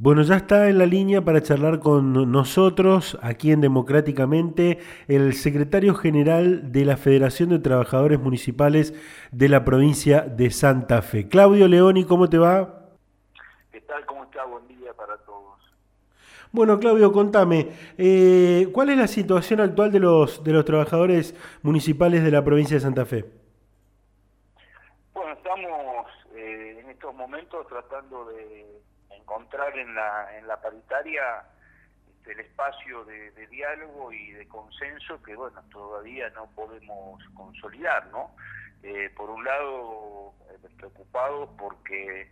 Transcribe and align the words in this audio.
Bueno, 0.00 0.22
ya 0.22 0.36
está 0.36 0.68
en 0.68 0.78
la 0.78 0.86
línea 0.86 1.24
para 1.24 1.42
charlar 1.42 1.80
con 1.80 2.30
nosotros, 2.30 3.18
aquí 3.20 3.50
en 3.50 3.60
Democráticamente, 3.60 4.78
el 5.08 5.34
secretario 5.34 5.96
general 5.96 6.70
de 6.70 6.84
la 6.84 6.96
Federación 6.96 7.48
de 7.48 7.58
Trabajadores 7.58 8.20
Municipales 8.20 8.94
de 9.32 9.48
la 9.48 9.64
provincia 9.64 10.20
de 10.20 10.52
Santa 10.52 11.02
Fe. 11.02 11.26
Claudio 11.26 11.66
Leoni, 11.66 12.04
¿cómo 12.04 12.28
te 12.28 12.38
va? 12.38 12.90
¿Qué 13.72 13.80
tal? 13.80 14.06
¿Cómo 14.06 14.22
está? 14.22 14.44
Buen 14.44 14.68
día 14.68 14.94
para 14.94 15.16
todos. 15.16 15.58
Bueno, 16.52 16.78
Claudio, 16.78 17.10
contame, 17.10 17.68
eh, 17.96 18.68
¿cuál 18.72 18.90
es 18.90 18.98
la 18.98 19.08
situación 19.08 19.58
actual 19.58 19.90
de 19.90 19.98
los, 19.98 20.44
de 20.44 20.52
los 20.52 20.64
trabajadores 20.64 21.34
municipales 21.62 22.22
de 22.22 22.30
la 22.30 22.44
provincia 22.44 22.76
de 22.76 22.80
Santa 22.82 23.04
Fe? 23.04 23.24
Bueno, 25.12 25.32
estamos 25.32 26.06
eh, 26.36 26.78
en 26.84 26.88
estos 26.88 27.12
momentos 27.16 27.66
tratando 27.66 28.26
de 28.26 28.77
encontrar 29.28 29.78
en 29.78 29.94
la, 29.94 30.38
en 30.38 30.48
la 30.48 30.60
paritaria 30.60 31.44
este, 32.08 32.32
el 32.32 32.40
espacio 32.40 33.04
de, 33.04 33.46
diálogo 33.48 34.12
y 34.12 34.32
de 34.32 34.48
consenso 34.48 35.22
que, 35.22 35.36
bueno, 35.36 35.60
todavía 35.70 36.30
no 36.30 36.46
podemos 36.54 37.22
consolidar, 37.34 38.06
¿no? 38.08 38.30
Eh, 38.82 39.10
por 39.16 39.28
un 39.30 39.44
lado, 39.44 40.32
eh, 40.50 40.68
preocupados 40.76 41.50
porque 41.58 42.30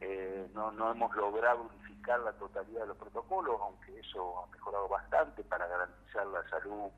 eh, 0.00 0.48
no, 0.54 0.70
no 0.70 0.92
hemos 0.92 1.14
logrado 1.16 1.62
unificar 1.62 2.20
la 2.20 2.32
totalidad 2.32 2.82
de 2.82 2.86
los 2.88 2.96
protocolos, 2.96 3.60
aunque 3.60 3.98
eso 3.98 4.44
ha 4.44 4.46
mejorado 4.52 4.88
bastante 4.88 5.42
para 5.44 5.66
garantizar 5.66 6.26
la 6.28 6.48
salud 6.48 6.90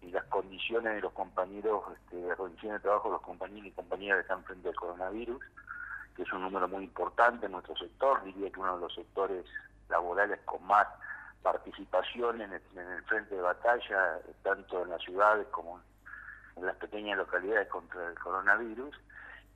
y 0.00 0.10
las 0.10 0.24
condiciones 0.24 0.94
de 0.94 1.00
los 1.00 1.12
compañeros, 1.12 1.84
este, 1.94 2.16
las 2.26 2.36
condiciones 2.36 2.78
de 2.78 2.88
trabajo 2.88 3.08
de 3.08 3.14
los 3.14 3.22
compañeros 3.22 3.66
y 3.66 3.72
compañeras 3.72 4.18
que 4.18 4.22
están 4.22 4.44
frente 4.44 4.68
al 4.68 4.76
coronavirus 4.76 5.42
que 6.14 6.22
es 6.22 6.32
un 6.32 6.42
número 6.42 6.68
muy 6.68 6.84
importante 6.84 7.46
en 7.46 7.52
nuestro 7.52 7.76
sector, 7.76 8.22
diría 8.24 8.50
que 8.50 8.60
uno 8.60 8.76
de 8.76 8.82
los 8.82 8.94
sectores 8.94 9.44
laborales 9.88 10.40
con 10.44 10.64
más 10.66 10.86
participación 11.42 12.40
en 12.40 12.52
el, 12.52 13.04
frente 13.06 13.34
de 13.34 13.42
batalla, 13.42 14.18
tanto 14.42 14.82
en 14.82 14.90
las 14.90 15.02
ciudades 15.02 15.46
como 15.48 15.80
en 16.56 16.66
las 16.66 16.76
pequeñas 16.76 17.18
localidades 17.18 17.68
contra 17.68 18.08
el 18.08 18.18
coronavirus, 18.18 18.94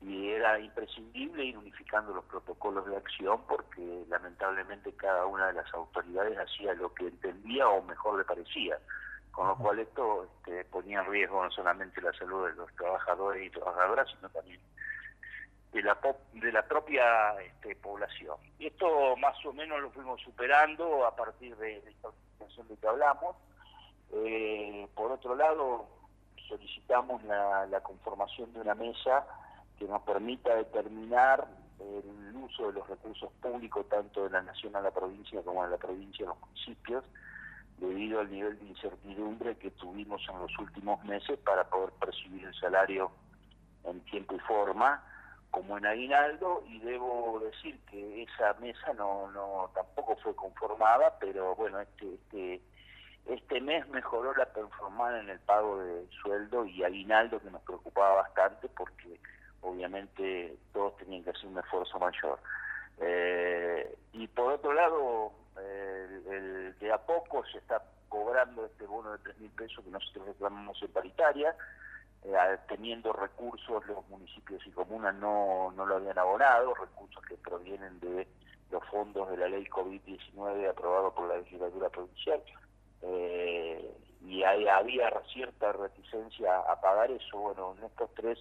y 0.01 0.29
era 0.29 0.59
imprescindible 0.59 1.43
ir 1.43 1.57
unificando 1.57 2.13
los 2.13 2.23
protocolos 2.25 2.85
de 2.85 2.95
acción 2.95 3.41
porque 3.47 4.05
lamentablemente 4.07 4.93
cada 4.93 5.25
una 5.25 5.47
de 5.47 5.53
las 5.53 5.73
autoridades 5.73 6.37
hacía 6.37 6.73
lo 6.73 6.93
que 6.93 7.07
entendía 7.07 7.67
o 7.67 7.81
mejor 7.81 8.17
le 8.17 8.23
parecía, 8.23 8.77
con 9.31 9.47
lo 9.47 9.57
cual 9.57 9.79
esto 9.79 10.25
este, 10.25 10.63
ponía 10.65 11.01
en 11.01 11.11
riesgo 11.11 11.43
no 11.43 11.51
solamente 11.51 12.01
la 12.01 12.13
salud 12.13 12.47
de 12.47 12.55
los 12.55 12.73
trabajadores 12.75 13.45
y 13.45 13.49
trabajadoras, 13.49 14.07
sino 14.09 14.29
también 14.29 14.61
de 15.71 15.83
la, 15.83 15.97
de 16.33 16.51
la 16.51 16.63
propia 16.63 17.39
este, 17.41 17.75
población. 17.75 18.37
Y 18.57 18.67
esto 18.67 19.15
más 19.17 19.35
o 19.45 19.53
menos 19.53 19.81
lo 19.81 19.91
fuimos 19.91 20.21
superando 20.21 21.05
a 21.05 21.15
partir 21.15 21.55
de, 21.57 21.77
esta 21.77 22.09
situación 22.31 22.67
de 22.67 22.77
que 22.77 22.87
hablamos. 22.87 23.35
Eh, 24.11 24.87
por 24.95 25.11
otro 25.11 25.35
lado, 25.35 25.85
solicitamos 26.47 27.23
la, 27.23 27.67
la, 27.67 27.81
conformación 27.81 28.51
de 28.53 28.61
una 28.61 28.73
mesa 28.73 29.27
que 29.77 29.85
nos 29.85 30.01
permita 30.01 30.55
determinar 30.55 31.47
el 31.79 32.35
uso 32.35 32.67
de 32.67 32.73
los 32.73 32.87
recursos 32.87 33.31
públicos 33.41 33.87
tanto 33.87 34.23
de 34.23 34.31
la 34.31 34.41
nación 34.41 34.75
a 34.75 34.81
la 34.81 34.91
provincia 34.91 35.41
como 35.43 35.63
de 35.63 35.69
la 35.69 35.77
provincia 35.77 36.25
a 36.25 36.29
los 36.29 36.41
municipios 36.41 37.05
debido 37.77 38.19
al 38.19 38.29
nivel 38.29 38.59
de 38.59 38.65
incertidumbre 38.65 39.57
que 39.57 39.71
tuvimos 39.71 40.21
en 40.29 40.39
los 40.39 40.57
últimos 40.59 41.03
meses 41.05 41.39
para 41.39 41.63
poder 41.69 41.91
percibir 41.91 42.43
el 42.43 42.53
salario 42.55 43.11
en 43.85 44.01
tiempo 44.01 44.35
y 44.35 44.39
forma 44.39 45.01
como 45.51 45.77
en 45.77 45.85
Aguinaldo 45.85 46.63
y 46.67 46.79
debo 46.79 47.39
decir 47.39 47.79
que 47.89 48.23
esa 48.23 48.53
mesa 48.55 48.93
no, 48.93 49.31
no 49.31 49.71
tampoco 49.73 50.15
fue 50.17 50.35
conformada, 50.35 51.17
pero 51.19 51.55
bueno, 51.55 51.79
este, 51.79 52.13
este, 52.13 52.61
este 53.25 53.61
mes 53.61 53.87
mejoró 53.89 54.33
la 54.35 54.45
performance 54.45 55.23
en 55.23 55.29
el 55.29 55.39
pago 55.39 55.79
de 55.79 56.07
sueldo 56.21 56.65
y 56.65 56.83
Aguinaldo 56.83 57.39
que 57.41 57.49
nos 57.49 57.61
preocupaba 57.63 58.15
bastante 58.15 58.69
porque 58.69 59.19
obviamente 59.61 60.55
todos 60.73 60.95
tenían 60.97 61.23
que 61.23 61.31
hacer 61.31 61.47
un 61.47 61.57
esfuerzo 61.57 61.99
mayor. 61.99 62.39
Eh, 63.01 63.95
y 64.13 64.27
por 64.27 64.53
otro 64.53 64.73
lado, 64.73 65.31
el, 65.57 66.77
de 66.79 66.91
a 66.91 66.97
poco 66.97 67.43
se 67.45 67.57
está 67.57 67.81
cobrando 68.07 68.65
este 68.65 68.85
bono 68.85 69.11
de 69.11 69.19
tres 69.19 69.39
mil 69.39 69.51
pesos 69.51 69.83
que 69.83 69.91
nosotros 69.91 70.27
reclamamos 70.27 70.81
en 70.81 70.91
paritaria, 70.91 71.55
eh, 72.23 72.57
teniendo 72.67 73.13
recursos, 73.13 73.85
los 73.87 74.07
municipios 74.09 74.65
y 74.65 74.71
comunas 74.71 75.15
no, 75.15 75.71
no 75.75 75.85
lo 75.85 75.95
habían 75.95 76.17
abonado, 76.17 76.73
recursos 76.73 77.23
que 77.25 77.35
provienen 77.37 77.99
de 77.99 78.27
los 78.71 78.83
fondos 78.85 79.29
de 79.29 79.37
la 79.37 79.47
ley 79.47 79.65
COVID-19 79.65 80.69
aprobado 80.69 81.13
por 81.13 81.27
la 81.27 81.37
legislatura 81.37 81.89
provincial. 81.89 82.41
Eh, 83.01 83.95
y 84.25 84.43
ahí 84.43 84.67
había 84.67 85.11
cierta 85.33 85.71
reticencia 85.71 86.59
a 86.59 86.79
pagar 86.81 87.09
eso. 87.09 87.37
Bueno, 87.37 87.75
en 87.77 87.85
estos 87.85 88.13
tres, 88.15 88.37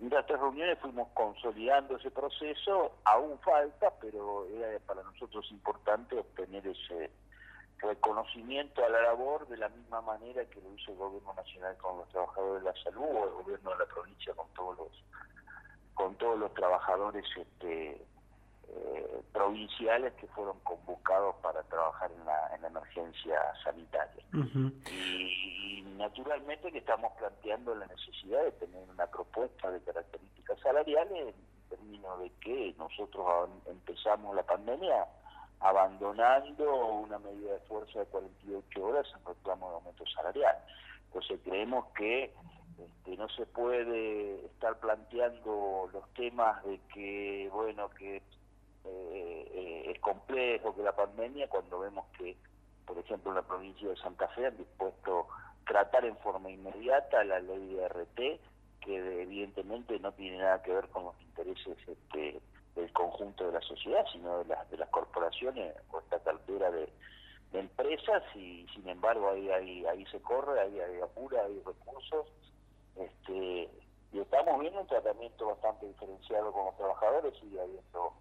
en 0.00 0.06
estas 0.06 0.26
tres 0.26 0.40
reuniones 0.40 0.78
fuimos 0.80 1.08
consolidando 1.14 1.96
ese 1.96 2.10
proceso, 2.10 2.96
aún 3.04 3.38
falta, 3.38 3.92
pero 4.00 4.46
era 4.46 4.78
para 4.80 5.02
nosotros 5.04 5.48
importante 5.50 6.18
obtener 6.18 6.66
ese 6.66 7.10
reconocimiento 7.78 8.84
a 8.84 8.88
la 8.88 9.02
labor 9.02 9.46
de 9.48 9.56
la 9.56 9.68
misma 9.68 10.00
manera 10.00 10.44
que 10.46 10.60
lo 10.60 10.72
hizo 10.74 10.92
el 10.92 10.98
gobierno 10.98 11.34
nacional 11.34 11.76
con 11.78 11.98
los 11.98 12.08
trabajadores 12.08 12.62
de 12.62 12.70
la 12.70 12.82
salud 12.82 13.04
o 13.04 13.24
el 13.24 13.30
gobierno 13.30 13.70
de 13.70 13.78
la 13.78 13.86
provincia 13.86 14.34
con 14.34 14.48
todos 14.54 14.78
los 14.78 15.04
con 15.94 16.16
todos 16.16 16.38
los 16.38 16.52
trabajadores 16.54 17.24
este, 17.36 18.04
eh, 18.68 19.22
provinciales 19.32 20.12
que 20.14 20.26
fueron 20.28 20.58
convocados 20.60 21.36
para 21.36 21.62
trabajar 21.64 22.10
en 22.10 22.24
la, 22.24 22.56
en 22.56 22.64
emergencia 22.64 23.38
sanitaria. 23.62 24.24
y, 24.90 25.82
naturalmente 25.96 26.72
que 26.72 26.78
estamos 26.78 27.12
planteando 27.16 27.74
la 27.74 27.86
necesidad 27.86 28.42
de 28.42 28.52
tener 28.52 28.82
una 28.90 29.06
propuesta 29.06 29.70
de 29.70 29.80
características 29.82 30.58
salariales 30.60 31.28
en 31.28 31.34
términos 31.68 32.20
de 32.20 32.30
que 32.40 32.74
nosotros 32.76 33.48
empezamos 33.66 34.34
la 34.34 34.42
pandemia 34.42 35.06
abandonando 35.64 36.76
una 36.96 37.18
medida 37.18 37.54
de 37.54 37.60
fuerza 37.60 38.00
de 38.00 38.06
48 38.06 38.84
horas 38.84 39.06
en 39.16 39.24
reclamo 39.24 39.70
de 39.70 39.74
aumento 39.76 40.04
salarial. 40.14 40.56
Entonces 41.06 41.40
creemos 41.42 41.86
que 41.96 42.34
este, 42.78 43.16
no 43.16 43.26
se 43.30 43.46
puede 43.46 44.44
estar 44.44 44.78
planteando 44.78 45.88
los 45.90 46.12
temas 46.12 46.62
de 46.64 46.78
que, 46.92 47.48
bueno, 47.50 47.88
que 47.90 48.16
eh, 48.16 48.22
eh, 48.84 49.92
es 49.94 49.98
complejo, 50.00 50.76
que 50.76 50.82
la 50.82 50.94
pandemia, 50.94 51.48
cuando 51.48 51.80
vemos 51.80 52.04
que, 52.18 52.36
por 52.84 52.98
ejemplo, 52.98 53.30
en 53.30 53.36
la 53.36 53.42
provincia 53.42 53.88
de 53.88 53.96
Santa 53.96 54.28
Fe 54.28 54.46
han 54.46 54.58
dispuesto 54.58 55.28
tratar 55.66 56.04
en 56.04 56.18
forma 56.18 56.50
inmediata 56.50 57.24
la 57.24 57.40
ley 57.40 57.74
de 57.74 57.88
RT, 57.88 58.18
que 58.82 59.22
evidentemente 59.22 59.98
no 59.98 60.12
tiene 60.12 60.38
nada 60.38 60.62
que 60.62 60.74
ver 60.74 60.88
con 60.88 61.04
los 61.04 61.18
intereses 61.22 61.78
este, 61.88 62.38
del 62.74 62.92
conjunto 62.92 63.46
de 63.46 63.52
la 63.52 63.60
sociedad, 63.60 64.04
sino 64.12 64.38
de 64.38 64.46
las, 64.46 64.70
de 64.70 64.78
las 64.78 64.88
corporaciones 64.88 65.74
o 65.92 66.00
esta 66.00 66.18
cartera 66.20 66.70
de, 66.70 66.88
empresas 67.52 68.24
y 68.34 68.66
sin 68.74 68.88
embargo 68.88 69.30
ahí, 69.30 69.48
ahí, 69.48 69.86
ahí 69.86 70.04
se 70.06 70.20
corre, 70.20 70.58
ahí 70.58 70.80
hay 70.80 71.00
apura, 71.00 71.44
hay 71.44 71.62
recursos 71.64 72.26
este, 72.96 73.70
y 74.12 74.18
estamos 74.18 74.60
viendo 74.60 74.80
un 74.80 74.86
tratamiento 74.88 75.46
bastante 75.46 75.86
diferenciado 75.86 76.52
con 76.52 76.66
los 76.66 76.76
trabajadores 76.76 77.34
y 77.44 77.56
habiendo 77.56 78.12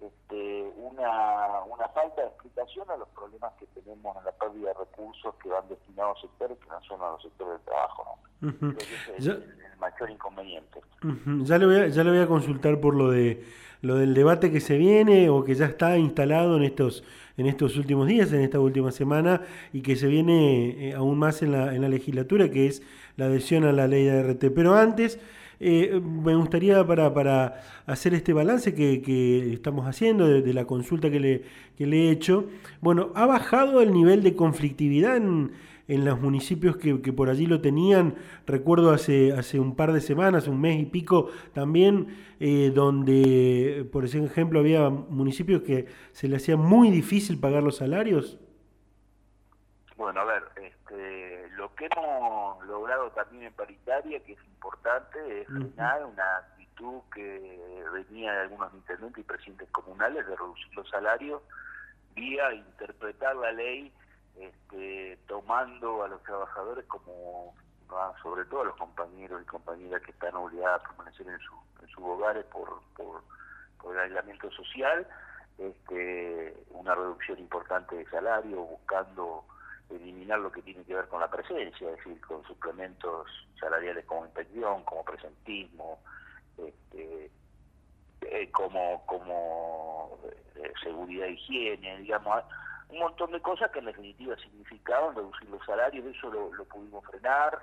este, 0.00 0.72
una, 0.76 1.62
una 1.64 1.88
falta 1.88 2.20
de 2.20 2.28
explicación 2.28 2.90
a 2.90 2.96
los 2.96 3.08
problemas 3.08 3.52
que 3.54 3.66
tenemos 3.66 4.16
en 4.16 4.24
la 4.24 4.32
pérdida 4.32 4.68
de 4.68 4.74
recursos 4.74 5.34
que 5.42 5.48
van 5.48 5.68
destinados 5.68 6.18
a 6.18 6.20
sectores 6.22 6.58
que 6.58 6.68
no 6.68 6.82
son 6.82 7.02
a 7.02 7.12
los 7.12 7.22
sectores 7.22 7.52
del 7.54 7.62
trabajo. 7.62 8.18
¿no? 8.40 8.78
es 9.16 9.26
el, 9.26 9.56
mayor 9.78 10.10
inconveniente. 10.10 10.80
ya, 11.44 11.58
le 11.58 11.66
voy 11.66 11.76
a, 11.76 11.88
ya 11.88 12.04
le 12.04 12.10
voy 12.10 12.20
a 12.20 12.26
consultar 12.26 12.80
por 12.80 12.94
lo 12.94 13.10
de 13.10 13.44
lo 13.82 13.96
del 13.96 14.14
debate 14.14 14.50
que 14.50 14.60
se 14.60 14.78
viene 14.78 15.28
o 15.28 15.44
que 15.44 15.54
ya 15.54 15.66
está 15.66 15.98
instalado 15.98 16.56
en 16.56 16.64
estos, 16.64 17.04
en 17.36 17.46
estos 17.46 17.76
últimos 17.76 18.06
días, 18.06 18.32
en 18.32 18.40
esta 18.40 18.60
última 18.60 18.92
semana, 18.92 19.42
y 19.72 19.80
que 19.80 19.96
se 19.96 20.06
viene 20.06 20.88
eh, 20.88 20.94
aún 20.94 21.18
más 21.18 21.42
en 21.42 21.52
la, 21.52 21.74
en 21.74 21.82
la 21.82 21.88
legislatura, 21.88 22.50
que 22.50 22.66
es 22.66 22.82
la 23.16 23.26
adhesión 23.26 23.64
a 23.64 23.72
la 23.72 23.86
ley 23.86 24.04
de 24.04 24.22
RT. 24.22 24.50
Pero 24.54 24.74
antes, 24.74 25.18
eh, 25.58 26.00
me 26.02 26.34
gustaría 26.34 26.86
para, 26.86 27.14
para 27.14 27.62
hacer 27.86 28.12
este 28.14 28.32
balance 28.32 28.74
que, 28.74 29.00
que 29.00 29.54
estamos 29.54 29.86
haciendo 29.86 30.26
de, 30.26 30.52
la 30.52 30.66
consulta 30.66 31.10
que 31.10 31.20
le, 31.20 31.42
que 31.78 31.86
le 31.86 32.08
he 32.08 32.10
hecho, 32.10 32.46
bueno, 32.80 33.10
¿ha 33.14 33.26
bajado 33.26 33.80
el 33.80 33.92
nivel 33.92 34.22
de 34.22 34.34
conflictividad 34.34 35.16
en 35.16 35.52
en 35.88 36.04
los 36.04 36.20
municipios 36.20 36.76
que, 36.76 36.94
por 37.12 37.30
allí 37.30 37.46
lo 37.46 37.60
tenían. 37.60 38.16
Recuerdo 38.46 38.90
hace, 38.90 39.32
hace 39.32 39.60
un 39.60 39.76
par 39.76 39.92
de 39.92 40.00
semanas, 40.00 40.48
un 40.48 40.60
mes 40.60 40.80
y 40.80 40.86
pico 40.86 41.30
también, 41.52 42.16
eh, 42.40 42.70
donde, 42.74 43.88
por 43.92 44.04
ejemplo, 44.04 44.60
había 44.60 44.90
municipios 44.90 45.62
que 45.62 45.86
se 46.12 46.28
le 46.28 46.36
hacía 46.36 46.56
muy 46.56 46.90
difícil 46.90 47.38
pagar 47.38 47.62
los 47.62 47.76
salarios. 47.76 48.38
Bueno, 49.96 50.20
a 50.20 50.24
ver, 50.24 50.42
este, 50.56 51.48
lo 51.56 51.74
que 51.74 51.86
hemos 51.86 52.64
logrado 52.66 53.10
también 53.12 53.44
en 53.44 53.52
paritaria, 53.54 54.22
que 54.24 54.32
es 54.32 54.44
importante, 54.44 55.40
es 55.40 55.46
frenar 55.46 56.04
una 56.04 56.36
actitud 56.38 56.56
actitud 56.76 57.00
que 57.14 57.84
venía 57.92 58.32
de 58.32 58.40
algunos 58.42 58.72
intendentes 58.74 59.18
y 59.18 59.26
presidentes 59.26 59.70
comunales 59.70 60.26
de 60.26 60.36
reducir 60.36 60.74
los 60.74 60.88
salarios 60.88 61.42
vía 62.14 62.54
interpretar 62.54 63.36
la 63.36 63.52
ley 63.52 63.92
este, 64.38 65.18
tomando 65.26 66.02
a 66.02 66.08
los 66.08 66.22
trabajadores 66.22 66.84
como, 66.86 67.54
sobre 68.22 68.44
todo 68.46 68.62
a 68.62 68.66
los 68.66 68.76
compañeros 68.76 69.42
y 69.42 69.46
compañeras 69.46 70.02
que 70.02 70.10
están 70.10 70.34
obligadas 70.34 70.82
a 70.82 70.88
permanecer 70.88 71.26
en, 71.28 71.38
su, 71.40 71.54
en 71.82 71.88
sus 71.88 72.02
hogares 72.02 72.44
por, 72.46 72.80
por, 72.96 73.22
el 73.92 74.00
aislamiento 74.00 74.50
social, 74.50 75.06
este, 75.58 76.56
una 76.70 76.92
reducción 76.94 77.38
importante 77.38 77.94
de 77.94 78.04
salario, 78.10 78.62
buscando 78.62 79.44
eliminar 79.90 80.40
lo 80.40 80.50
que 80.50 80.60
tiene 80.62 80.82
que 80.82 80.96
ver 80.96 81.06
con 81.06 81.20
la 81.20 81.30
presencia, 81.30 81.88
es 81.90 81.96
decir, 81.98 82.20
con 82.22 82.42
suplementos 82.44 83.28
salariales 83.60 84.04
como 84.06 84.24
inspección, 84.24 84.82
como 84.82 85.04
presentismo, 85.04 86.00
este, 86.58 87.30
eh, 88.22 88.50
como, 88.50 89.06
como 89.06 90.18
eh, 90.56 90.72
seguridad 90.82 91.28
e 91.28 91.32
higiene, 91.32 91.98
digamos, 91.98 92.42
un 92.88 92.98
montón 92.98 93.32
de 93.32 93.40
cosas 93.40 93.70
que 93.70 93.80
en 93.80 93.86
definitiva 93.86 94.36
significaban 94.36 95.14
reducir 95.14 95.48
los 95.50 95.64
salarios, 95.64 96.04
eso 96.06 96.30
lo, 96.30 96.64
pudimos 96.66 97.04
frenar, 97.04 97.60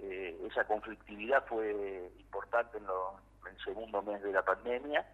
eh, 0.00 0.36
esa 0.50 0.64
conflictividad 0.64 1.44
fue 1.46 2.10
importante 2.18 2.78
en, 2.78 2.84
el 2.84 3.64
segundo 3.64 4.02
mes 4.02 4.22
de 4.22 4.32
la 4.32 4.42
pandemia, 4.42 5.06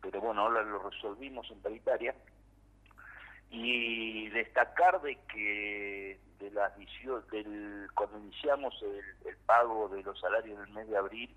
pero 0.00 0.20
bueno, 0.20 0.42
ahora 0.42 0.62
lo 0.62 0.88
resolvimos 0.90 1.50
en 1.50 1.60
paritaria, 1.60 2.14
y 3.50 4.30
destacar 4.30 5.02
de 5.02 5.16
que 5.26 6.18
de 6.38 6.50
las 6.52 6.72
del, 7.30 7.88
cuando 7.94 8.18
iniciamos 8.18 8.74
el, 8.82 9.28
el 9.28 9.36
pago 9.44 9.88
de 9.90 10.02
los 10.02 10.18
salarios 10.18 10.58
del 10.58 10.70
mes 10.70 10.88
de 10.88 10.96
abril, 10.96 11.30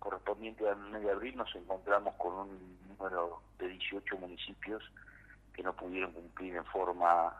correspondiente 0.00 0.68
al 0.68 0.76
mes 0.90 1.02
de 1.02 1.10
abril, 1.12 1.36
nos 1.36 1.54
encontramos 1.54 2.14
con 2.16 2.34
un 2.34 2.78
número 2.88 3.40
de 3.58 3.68
18 3.68 4.18
municipios 4.18 4.82
que 5.54 5.62
no 5.62 5.74
pudieron 5.74 6.12
cumplir 6.12 6.56
en 6.56 6.64
forma, 6.66 7.34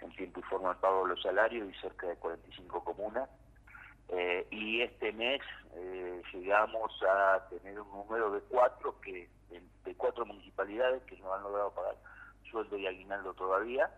en 0.00 0.10
tiempo 0.10 0.40
y 0.40 0.42
forma 0.44 0.70
el 0.72 0.76
pago 0.78 1.02
de 1.02 1.10
los 1.10 1.22
salarios 1.22 1.68
y 1.68 1.80
cerca 1.80 2.06
de 2.06 2.16
45 2.16 2.84
comunas. 2.84 3.28
Eh, 4.08 4.46
y 4.50 4.80
este 4.80 5.12
mes 5.12 5.42
eh, 5.74 6.22
llegamos 6.32 6.90
a 7.02 7.46
tener 7.50 7.78
un 7.78 7.90
número 7.90 8.30
de 8.30 8.40
cuatro 8.40 8.98
que 9.00 9.28
de 9.84 9.94
cuatro 9.96 10.26
municipalidades 10.26 11.02
que 11.04 11.16
no 11.18 11.32
han 11.32 11.42
logrado 11.42 11.72
pagar 11.72 11.96
sueldo 12.50 12.76
y 12.76 12.86
aguinaldo 12.86 13.34
todavía 13.34 13.90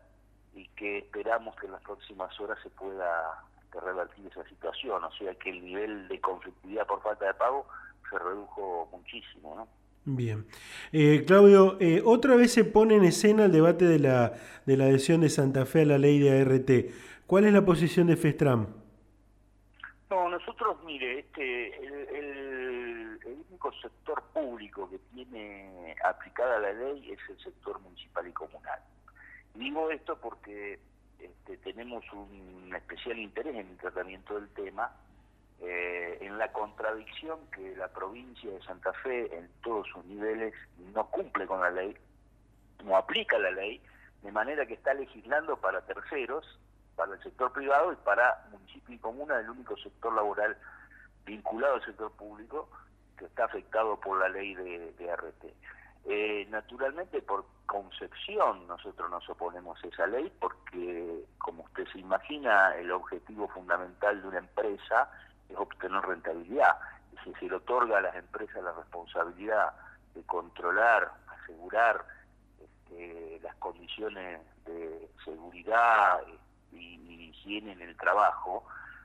y 0.55 0.67
que 0.69 0.99
esperamos 0.99 1.55
que 1.56 1.67
en 1.67 1.72
las 1.72 1.82
próximas 1.82 2.38
horas 2.40 2.58
se 2.62 2.70
pueda 2.70 3.44
revertir 3.72 4.26
esa 4.26 4.44
situación, 4.49 5.02
o 5.05 5.12
sea 5.12 5.34
que 5.37 5.50
el 5.50 5.64
nivel 5.64 6.08
de 6.08 6.20
conflictividad 6.20 6.87
por 6.87 7.02
falta 7.02 7.26
de 7.26 7.34
pago 7.34 7.67
se 8.08 8.19
redujo 8.19 8.88
muchísimo, 8.90 9.55
¿no? 9.55 9.69
Bien. 10.17 10.47
Eh, 10.93 11.25
Claudio, 11.27 11.77
eh, 11.81 12.03
otra 12.05 12.37
vez 12.37 12.53
se 12.53 12.65
pone 12.65 12.97
en 12.97 13.05
escena 13.05 13.45
el 13.45 13.53
debate 13.53 13.85
de 13.85 13.99
la, 13.99 14.33
de 14.67 14.77
la 14.77 14.85
adhesión 14.85 15.21
de 15.21 15.29
Santa 15.29 15.67
Fe 15.67 15.83
a 15.83 15.87
la 15.87 15.99
ley 15.99 16.19
de 16.19 16.41
ART. 16.41 16.71
¿Cuál 17.27 17.45
es 17.45 17.53
la 17.53 17.65
posición 17.65 18.09
de 18.09 18.17
FESTRAM? 18.17 18.67
No, 20.11 20.29
nosotros, 20.29 20.77
mire, 20.85 21.21
este, 21.21 21.69
el, 22.19 23.19
único 23.49 23.73
sector 23.81 24.23
público 24.33 24.89
que 24.91 24.99
tiene 25.15 25.95
aplicada 26.05 26.59
la 26.59 26.73
ley 26.73 27.13
es 27.13 27.19
el 27.29 27.39
sector 27.39 27.81
municipal 27.81 28.27
y 28.27 28.33
comunal. 28.33 28.81
Digo 29.55 29.91
esto 29.91 30.19
porque 30.19 30.79
este, 31.21 31.56
tenemos 31.59 32.05
un 32.13 32.75
especial 32.75 33.19
interés 33.19 33.55
en 33.55 33.69
el 33.69 33.77
tratamiento 33.77 34.35
del 34.35 34.49
tema 34.51 34.91
eh, 35.62 36.19
en 36.23 36.39
la 36.39 36.53
contradicción 36.53 37.39
que 37.51 37.77
la 37.77 37.89
provincia 37.89 38.51
de 38.51 38.62
Santa 38.62 38.93
Fe 38.95 39.37
en 39.37 39.49
todos 39.62 39.87
sus 39.89 40.05
niveles 40.07 40.55
no 40.95 41.07
cumple 41.11 41.47
con 41.47 41.61
la 41.61 41.71
ley, 41.71 41.95
no 42.85 42.97
aplica 42.97 43.39
la 43.39 43.51
ley, 43.51 43.83
de 44.23 44.33
manera 44.33 44.67
que 44.67 44.75
está 44.75 44.95
legislando 44.95 45.57
para 45.57 45.83
terceros, 45.83 46.59
para 46.97 47.15
el 47.15 47.23
sector 47.23 47.53
privado 47.53 47.93
y 47.93 47.97
para 47.97 48.47
municipio 48.51 48.95
y 48.95 48.99
comuna, 48.99 49.39
el 49.39 49.51
único 49.51 49.77
sector 49.77 50.15
laboral 50.15 50.57
vinculado 51.25 51.75
al 51.75 51.85
sector 51.85 52.11
público 52.13 52.69
que 53.19 53.27
está 53.27 53.45
afectado 53.45 54.01
por 54.01 54.19
la 54.19 54.29
ley 54.29 54.55
de, 54.55 54.93
de 54.93 55.17
RT. 55.17 55.45
Eh, 56.06 56.47
naturalmente, 56.51 57.21
por 57.21 57.45
concepción, 57.67 58.67
nosotros 58.67 59.11
nos 59.11 59.29
oponemos 59.29 59.83
a 59.85 59.87
esa 59.87 60.06
ley 60.06 60.33
porque, 60.41 61.25
como 61.39 61.65
usted 61.65 61.87
se 61.93 61.99
imagina, 61.99 62.75
el 62.77 62.91
objetivo 62.91 63.49
fundamental 63.49 64.21
de 64.23 64.29
una 64.29 64.39
empresa 64.39 65.11
es 65.50 65.56
obtener 65.56 66.02
rentabilidad. 66.02 66.76
Si 67.25 67.32
se 67.35 67.47
le 67.47 67.56
otorga 67.56 67.99
a 67.99 68.00
las 68.00 68.14
empresas 68.14 68.62
la 68.62 68.73
responsabilidad 68.73 69.73
de 70.14 70.23
controlar, 70.23 71.12
asegurar 71.43 72.05
este, 72.61 73.41
las 73.43 73.55
condiciones 73.56 74.41
de 74.64 75.08
seguridad 75.25 76.20
y, 76.73 76.99
higiene 77.31 77.73
en 77.73 77.82
el 77.82 77.97
trabajo, 77.97 78.64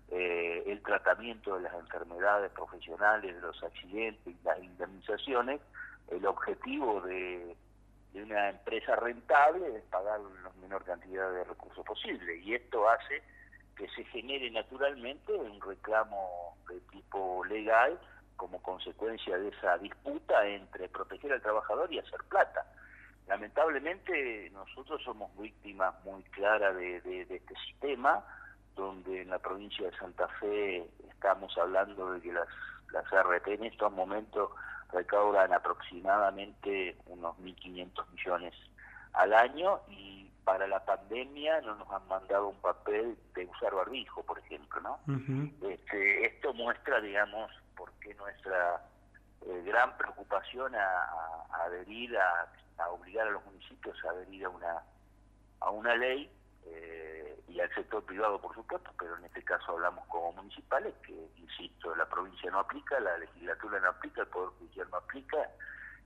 eh, 0.09 0.63
el 0.68 0.81
tratamiento 0.81 1.56
de 1.56 1.63
las 1.63 1.74
enfermedades 1.74 2.51
profesionales, 2.51 3.33
de 3.36 3.41
los 3.41 3.63
accidentes 3.63 4.27
y 4.27 4.38
las 4.44 4.59
indemnizaciones, 4.62 5.62
el 6.09 6.25
objetivo 6.25 7.01
de, 7.01 7.56
de 8.13 8.24
una 8.24 8.50
empresa 8.50 8.95
rentable 8.95 9.77
es 9.77 9.83
pagar 9.83 10.19
la 10.19 10.51
menor 10.62 10.83
cantidad 10.83 11.30
de 11.31 11.44
recursos 11.44 11.86
posible. 11.86 12.38
Y 12.38 12.56
esto 12.56 12.88
hace 12.89 13.21
que 13.75 13.88
se 13.89 14.04
genere 14.06 14.50
naturalmente 14.51 15.33
un 15.33 15.60
reclamo 15.62 16.57
de 16.69 16.80
tipo 16.92 17.44
legal 17.45 18.00
como 18.38 18.62
consecuencia 18.62 19.38
de 19.38 19.50
esa 19.50 19.77
disputa 19.77 20.45
entre 20.48 20.89
proteger 20.89 21.33
al 21.33 21.42
trabajador 21.42 21.92
y 21.92 22.00
hacer 22.00 22.22
plata. 22.30 22.66
Lamentablemente 23.27 24.50
nosotros 24.51 25.01
somos 25.04 25.36
víctimas 25.38 25.94
muy 26.04 26.22
claras 26.24 26.75
de, 26.75 27.22
este 27.22 27.56
sistema, 27.66 28.24
donde 28.75 29.22
en 29.22 29.30
la 29.30 29.39
provincia 29.39 29.89
de 29.89 29.98
Santa 29.98 30.27
Fe 30.39 30.88
estamos 31.10 31.57
hablando 31.57 32.13
de 32.13 32.22
que 32.22 32.33
las, 32.33 32.48
las 32.92 33.06
RT 33.06 33.48
en 33.48 33.63
estos 33.66 33.92
momentos 33.92 34.51
recaudan 34.92 35.54
aproximadamente 35.54 36.98
unos 37.07 37.36
1.500 37.39 38.10
millones 38.12 38.54
al 39.13 39.33
año 39.33 39.80
y 39.88 40.14
para 40.45 40.68
la 40.68 40.86
pandemia 40.86 41.59
no 41.62 41.75
nos 41.75 41.92
han 41.92 42.07
mandado 42.07 42.50
un 42.50 42.62
papel 42.62 43.18
de 43.33 43.45
usar 43.47 43.74
barbijo, 43.74 44.24
por 44.24 44.38
ejemplo, 44.38 44.80
¿no? 44.80 45.00
este, 45.68 46.27
esto 46.27 46.53
muestra, 46.53 47.01
digamos, 47.01 47.51
por 47.75 47.92
qué 47.94 48.13
nuestra 48.13 48.80
eh, 49.42 49.63
gran 49.65 49.97
preocupación 49.97 50.75
a, 50.75 51.45
adherir, 51.65 52.15
a, 52.18 52.89
obligar 52.89 53.27
a 53.27 53.31
los 53.31 53.44
municipios 53.45 53.97
a 54.06 54.12
adherir 54.12 54.45
a 54.45 54.50
una, 54.50 54.83
a 55.62 55.71
una 55.71 55.95
ley 55.95 56.31
eh, 56.67 57.39
y 57.48 57.60
al 57.60 57.74
sector 57.74 58.05
privado, 58.05 58.39
por 58.39 58.53
supuesto, 58.53 58.91
pero 59.00 59.17
en 59.17 59.25
este 59.25 59.43
caso 59.43 59.72
hablamos 59.72 60.05
como 60.08 60.31
municipales, 60.34 60.93
que, 61.08 61.27
insisto, 61.38 61.96
la 61.96 62.08
provincia 62.08 62.51
no 62.51 62.60
aplica, 62.60 63.00
la 63.00 63.17
legislatura 63.17 63.79
no 63.79 63.89
aplica, 63.89 64.22
el 64.22 64.27
Poder 64.27 64.50
Judicial 64.60 64.88
no 64.91 64.98
aplica, 64.98 65.50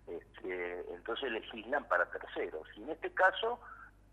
este, 0.08 0.94
entonces 0.94 1.30
legislan 1.30 1.84
para 1.90 2.10
terceros. 2.10 2.66
Y 2.78 2.84
en 2.84 2.92
este 2.92 3.14
caso 3.14 3.60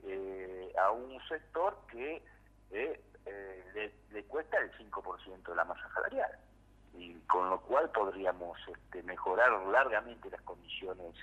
eh, 0.06 0.72
a 0.78 0.90
un 0.92 1.18
sector 1.28 1.76
que 1.90 2.22
eh, 2.70 3.00
eh, 3.26 3.92
le, 4.12 4.24
cuesta 4.24 4.56
el 4.58 4.70
5% 4.78 5.42
de 5.42 5.54
la 5.54 5.64
masa 5.64 5.88
salarial. 5.94 6.30
Y 6.94 7.14
con 7.26 7.50
lo 7.50 7.60
cual 7.62 7.90
podríamos 7.90 8.58
este, 8.68 9.02
mejorar 9.02 9.50
largamente 9.66 10.30
las 10.30 10.40
condiciones 10.42 11.14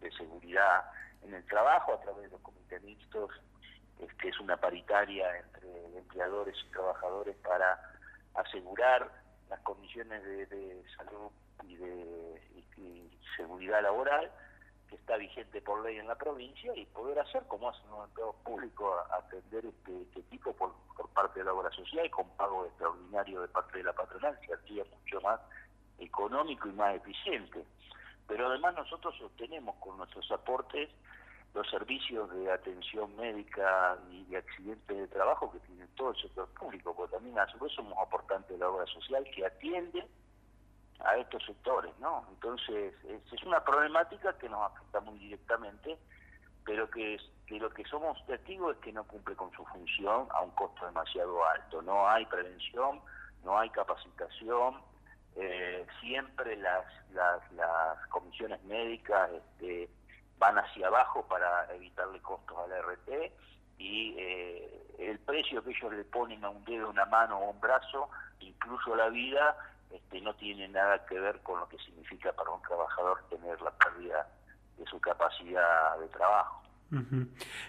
de 0.00 0.10
seguridad 0.12 0.84
en 1.22 1.34
el 1.34 1.44
trabajo 1.46 1.94
a 1.94 2.00
través 2.00 2.24
de 2.24 2.30
los 2.30 2.40
comités 2.40 2.82
mixtos, 2.82 3.30
que 4.20 4.28
es 4.28 4.38
una 4.38 4.56
paritaria 4.56 5.36
entre 5.38 5.98
empleadores 5.98 6.56
y 6.64 6.70
trabajadores 6.70 7.36
para 7.38 7.80
asegurar 8.34 9.10
las 9.50 9.60
condiciones 9.60 10.22
de, 10.24 10.84
salud 10.96 11.32
y 11.64 11.74
de 11.76 12.40
seguridad 13.36 13.82
laboral 13.82 14.30
que 14.88 14.96
está 14.96 15.16
vigente 15.16 15.60
por 15.60 15.82
ley 15.84 15.98
en 15.98 16.08
la 16.08 16.16
provincia 16.16 16.74
y 16.74 16.86
poder 16.86 17.18
hacer 17.18 17.42
como 17.46 17.68
hacen 17.68 17.88
los 17.90 18.08
empleados 18.08 18.36
públicos, 18.36 18.94
atender 19.10 19.66
este, 19.66 20.02
este 20.02 20.22
tipo 20.24 20.52
por, 20.54 20.72
por, 20.96 21.08
parte 21.10 21.40
de 21.40 21.44
la 21.44 21.52
obra 21.52 21.70
social 21.70 22.06
y 22.06 22.10
con 22.10 22.28
pago 22.36 22.66
extraordinario 22.66 23.42
de 23.42 23.48
parte 23.48 23.78
de 23.78 23.84
la 23.84 23.92
patronal, 23.92 24.38
que 24.40 24.54
hacía 24.54 24.84
mucho 24.84 25.20
más 25.20 25.40
económico 25.98 26.68
y 26.68 26.72
más 26.72 26.96
eficiente. 26.96 27.64
Pero 28.26 28.46
además 28.46 28.74
nosotros 28.74 29.14
sostenemos 29.18 29.76
con 29.76 29.96
nuestros 29.96 30.30
aportes 30.30 30.90
los 31.54 31.68
servicios 31.70 32.30
de 32.30 32.52
atención 32.52 33.14
médica 33.16 33.98
y 34.10 34.24
de 34.24 34.36
accidentes 34.36 34.96
de 34.96 35.08
trabajo 35.08 35.50
que 35.50 35.58
tiene 35.60 35.86
todo 35.96 36.10
el 36.10 36.16
sector 36.16 36.48
público, 36.50 36.94
porque 36.94 37.16
también 37.16 37.38
a 37.38 37.46
su 37.48 37.58
vez 37.58 37.72
somos 37.72 37.94
aportantes 37.98 38.58
la 38.58 38.68
obra 38.68 38.86
social 38.86 39.24
que 39.34 39.46
atiende 39.46 40.06
a 41.04 41.16
estos 41.16 41.44
sectores, 41.44 41.92
¿no? 41.98 42.24
Entonces, 42.30 42.94
es, 43.04 43.42
una 43.44 43.62
problemática 43.64 44.36
que 44.38 44.48
nos 44.48 44.72
afecta 44.72 45.00
muy 45.00 45.18
directamente, 45.18 45.98
pero 46.64 46.90
que, 46.90 47.18
lo 47.48 47.70
que 47.70 47.84
somos 47.84 48.24
testigos 48.26 48.76
es 48.76 48.82
que 48.82 48.92
no 48.92 49.04
cumple 49.04 49.34
con 49.36 49.50
su 49.52 49.64
función 49.64 50.28
a 50.30 50.42
un 50.42 50.50
costo 50.50 50.84
demasiado 50.84 51.44
alto. 51.46 51.80
No 51.82 52.08
hay 52.08 52.26
prevención, 52.26 53.00
no 53.44 53.58
hay 53.58 53.70
capacitación, 53.70 54.82
eh, 55.36 55.86
siempre 56.00 56.56
las, 56.56 56.84
comisiones 58.10 58.62
médicas 58.64 59.30
este, 59.30 59.88
van 60.38 60.58
hacia 60.58 60.88
abajo 60.88 61.26
para 61.26 61.72
evitarle 61.74 62.20
costos 62.20 62.56
a 62.58 62.66
la 62.66 62.82
RT 62.82 63.32
y 63.78 64.14
eh, 64.18 64.82
el 64.98 65.18
precio 65.20 65.62
que 65.62 65.70
ellos 65.70 65.92
le 65.92 66.04
ponen 66.04 66.44
a 66.44 66.50
un 66.50 66.64
dedo, 66.64 66.90
una 66.90 67.06
mano 67.06 67.38
o 67.38 67.50
un 67.50 67.60
brazo, 67.60 68.10
incluso 68.40 68.94
la 68.96 69.08
vida, 69.08 69.56
este, 69.90 70.20
no 70.20 70.34
tiene 70.34 70.68
nada 70.68 71.04
que 71.06 71.18
ver 71.18 71.40
con 71.40 71.60
lo 71.60 71.68
que 71.68 71.78
significa 71.78 72.32
para 72.32 72.50
un 72.50 72.62
trabajador 72.62 73.24
tener 73.30 73.60
la 73.62 73.70
pérdida 73.70 74.28
de 74.76 74.84
su 74.86 75.00
capacidad 75.00 75.98
de 75.98 76.08
trabajo. 76.08 76.62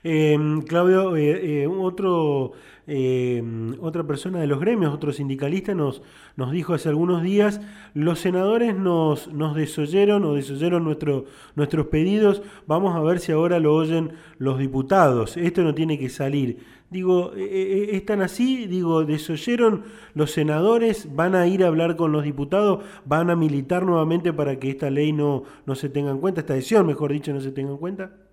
Em, 0.03 0.61
Claudio, 0.61 1.17
eh, 1.17 1.63
eh, 1.63 1.67
otro, 1.67 2.53
em, 2.87 3.75
otra 3.81 4.07
persona 4.07 4.39
de 4.39 4.47
los 4.47 4.61
gremios, 4.61 4.93
otro 4.93 5.11
sindicalista, 5.11 5.73
nos, 5.75 6.01
nos 6.37 6.51
dijo 6.51 6.73
hace 6.73 6.87
algunos 6.87 7.21
días, 7.21 7.59
los 7.93 8.19
senadores 8.19 8.77
nos, 8.77 9.27
nos 9.33 9.55
desoyeron 9.55 10.23
o 10.23 10.35
desoyeron 10.35 10.85
nuestro, 10.85 11.25
nuestros 11.55 11.87
pedidos, 11.87 12.41
vamos 12.65 12.95
a 12.95 13.01
ver 13.01 13.19
si 13.19 13.33
ahora 13.33 13.59
lo 13.59 13.75
oyen 13.75 14.13
los 14.37 14.57
diputados, 14.57 15.35
esto 15.35 15.63
no 15.63 15.75
tiene 15.75 15.99
que 15.99 16.07
salir. 16.09 16.79
Digo, 16.89 17.33
eh, 17.35 17.89
¿están 17.91 18.21
así? 18.21 18.67
Digo, 18.67 19.03
desoyeron 19.05 19.83
los 20.15 20.31
senadores, 20.31 21.13
van 21.13 21.35
a 21.35 21.45
ir 21.45 21.63
a 21.63 21.67
hablar 21.67 21.97
con 21.97 22.13
los 22.13 22.23
diputados, 22.23 22.83
van 23.05 23.29
a 23.29 23.35
militar 23.35 23.85
nuevamente 23.85 24.31
para 24.31 24.57
que 24.59 24.69
esta 24.69 24.89
ley 24.89 25.11
no, 25.11 25.43
no 25.65 25.75
se 25.75 25.89
tenga 25.89 26.09
en 26.11 26.19
cuenta, 26.19 26.41
esta 26.41 26.53
decisión, 26.53 26.87
mejor 26.87 27.11
dicho, 27.11 27.33
no 27.33 27.41
se 27.41 27.51
tenga 27.51 27.71
en 27.71 27.77
cuenta. 27.77 28.28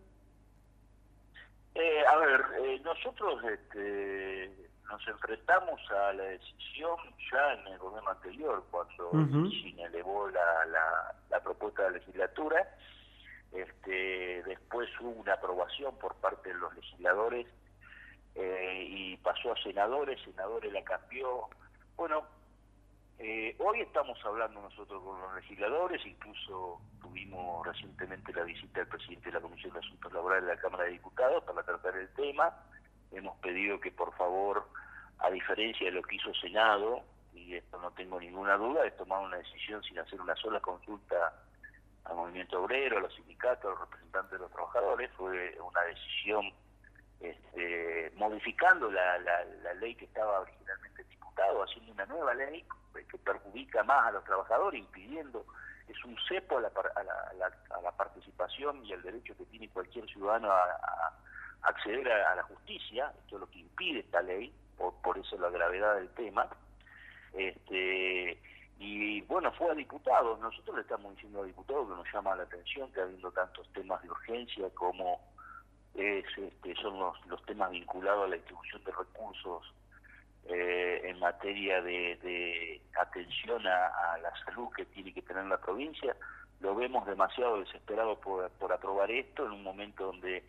Nosotros 2.96 3.42
este, 3.44 4.50
nos 4.88 5.06
enfrentamos 5.06 5.80
a 5.90 6.12
la 6.14 6.24
decisión 6.24 6.96
ya 7.30 7.52
en 7.54 7.66
el 7.68 7.78
gobierno 7.78 8.10
anterior, 8.10 8.64
cuando 8.70 9.10
uh 9.10 9.50
elevó 9.78 10.28
la, 10.30 11.14
la, 11.30 11.40
propuesta 11.40 11.82
de 11.82 11.90
la 11.90 11.98
legislatura. 11.98 12.68
Este, 13.52 14.42
después 14.44 14.88
hubo 15.00 15.10
una 15.10 15.34
aprobación 15.34 15.96
por 15.98 16.14
parte 16.16 16.48
de 16.48 16.56
los 16.56 16.74
legisladores 16.74 17.46
eh, 18.34 18.84
y 18.88 19.16
pasó 19.18 19.52
a 19.52 19.62
senadores, 19.62 20.20
senadores 20.24 20.72
la 20.72 20.82
cambió. 20.82 21.48
Bueno, 21.96 22.24
eh, 23.18 23.54
hoy 23.58 23.80
estamos 23.80 24.18
hablando 24.24 24.60
nosotros 24.60 25.02
con 25.02 25.20
los 25.20 25.34
legisladores, 25.36 26.04
incluso 26.04 26.80
tuvimos 27.00 27.64
recientemente 27.66 28.32
la 28.32 28.42
visita 28.42 28.80
del 28.80 28.88
presidente 28.88 29.26
de 29.26 29.32
la 29.32 29.40
Comisión 29.40 29.72
de 29.72 29.78
Asuntos 29.78 30.12
Laborales 30.12 30.46
de 30.46 30.54
la 30.54 30.60
Cámara 30.60 30.84
de 30.84 30.90
Diputados 30.90 31.44
para 31.44 31.62
tratar 31.62 31.96
el 31.96 32.08
tema 32.14 32.52
hemos 33.12 33.36
pedido 33.38 33.80
que 33.80 33.90
por 33.90 34.14
favor, 34.16 34.68
a 35.18 35.30
diferencia 35.30 35.86
de 35.86 35.92
lo 35.92 36.02
que 36.02 36.16
hizo 36.16 36.32
Senado, 36.34 37.02
y 37.34 37.54
esto 37.54 37.78
no 37.80 37.90
tengo 37.92 38.18
ninguna 38.18 38.56
duda, 38.56 38.82
de 38.82 38.90
tomar 38.92 39.24
una 39.24 39.36
decisión 39.36 39.82
sin 39.82 39.98
hacer 39.98 40.20
una 40.20 40.34
sola 40.36 40.60
consulta 40.60 41.32
al 42.04 42.16
movimiento 42.16 42.62
obrero, 42.62 42.98
a 42.98 43.00
los 43.00 43.14
sindicatos, 43.14 43.64
a 43.64 43.70
los 43.70 43.80
representantes 43.80 44.32
de 44.32 44.38
los 44.38 44.50
trabajadores, 44.52 45.10
fue 45.16 45.58
una 45.60 45.80
decisión 45.82 46.52
este, 47.20 48.12
modificando 48.16 48.90
la, 48.90 49.18
la, 49.18 49.74
ley 49.74 49.94
que 49.94 50.04
estaba 50.04 50.40
originalmente 50.40 51.04
diputado, 51.04 51.62
haciendo 51.62 51.92
una 51.92 52.06
nueva 52.06 52.34
ley 52.34 52.64
que 53.10 53.18
perjudica 53.18 53.82
más 53.84 54.06
a 54.06 54.12
los 54.12 54.24
trabajadores, 54.24 54.80
impidiendo, 54.80 55.44
es 55.88 56.04
un 56.04 56.16
cepo 56.28 56.58
a 56.58 56.60
la, 56.62 56.68
a 56.68 57.80
la, 57.80 57.92
participación 57.92 58.84
y 58.84 58.92
al 58.92 59.02
derecho 59.02 59.36
que 59.36 59.44
tiene 59.46 59.68
cualquier 59.68 60.06
ciudadano 60.06 60.50
a 60.50 61.12
acceder 61.62 62.10
a, 62.10 62.34
la 62.34 62.42
justicia, 62.44 63.12
esto 63.22 63.36
es 63.36 63.40
lo 63.40 63.50
que 63.50 63.58
impide 63.60 64.00
esta 64.00 64.22
ley, 64.22 64.52
por, 64.76 64.94
por 65.02 65.18
eso 65.18 65.38
la 65.38 65.50
gravedad 65.50 65.96
del 65.96 66.08
tema, 66.10 66.48
este, 67.32 68.40
y 68.78 69.20
bueno, 69.22 69.52
fue 69.52 69.70
a 69.70 69.74
diputados, 69.74 70.38
nosotros 70.40 70.76
le 70.76 70.82
estamos 70.82 71.14
diciendo 71.14 71.42
a 71.42 71.46
diputados 71.46 71.88
que 71.88 71.94
nos 71.94 72.12
llama 72.12 72.36
la 72.36 72.42
atención 72.42 72.92
que 72.92 73.00
habiendo 73.00 73.30
tantos 73.32 73.66
temas 73.72 74.02
de 74.02 74.10
urgencia 74.10 74.68
como 74.74 75.20
es, 75.94 76.26
este, 76.36 76.74
son 76.76 76.98
los, 76.98 77.26
los 77.26 77.42
temas 77.46 77.70
vinculados 77.70 78.24
a 78.24 78.28
la 78.28 78.36
distribución 78.36 78.84
de 78.84 78.92
recursos 78.92 79.72
eh, 80.48 81.00
en 81.04 81.18
materia 81.18 81.80
de, 81.82 82.80
atención 83.00 83.66
a, 83.66 84.18
la 84.22 84.32
salud 84.44 84.68
que 84.76 84.84
tiene 84.86 85.12
que 85.12 85.22
tener 85.22 85.44
la 85.46 85.58
provincia, 85.58 86.14
lo 86.60 86.74
vemos 86.74 87.06
demasiado 87.06 87.60
desesperado 87.60 88.20
por, 88.20 88.48
por 88.52 88.72
aprobar 88.72 89.10
esto 89.10 89.44
en 89.46 89.52
un 89.52 89.62
momento 89.62 90.06
donde 90.06 90.44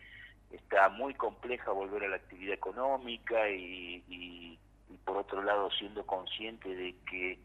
está 0.50 0.88
muy 0.88 1.14
compleja 1.14 1.70
volver 1.72 2.04
a 2.04 2.08
la 2.08 2.16
actividad 2.16 2.54
económica 2.54 3.48
y, 3.50 4.58
por 5.04 5.18
otro 5.18 5.42
lado 5.42 5.70
siendo 5.72 6.04
consciente 6.06 6.68
de 6.74 6.94
que 7.08 7.38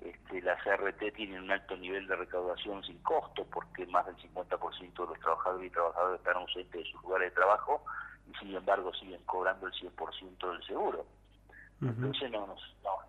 este, 0.00 0.42
las 0.42 0.62
CRT 0.62 1.14
tienen 1.14 1.42
un 1.42 1.50
alto 1.50 1.76
nivel 1.76 2.06
de 2.06 2.16
recaudación 2.16 2.82
sin 2.84 2.98
costo 2.98 3.46
porque 3.50 3.86
más 3.86 4.04
del 4.06 4.16
50% 4.16 4.92
de 4.92 5.06
los 5.06 5.20
trabajadores 5.20 5.66
y 5.66 5.70
trabajadoras 5.70 6.18
están 6.18 6.36
ausentes 6.36 6.84
de 6.84 6.90
sus 6.90 7.02
lugares 7.02 7.30
de 7.30 7.34
trabajo 7.34 7.82
y 8.30 8.34
sin 8.38 8.54
embargo 8.54 8.92
siguen 8.94 9.22
cobrando 9.24 9.66
el 9.66 9.72
100% 9.72 10.52
del 10.52 10.62
seguro. 10.64 11.06
Entonces 11.82 12.30
nos, 12.30 12.48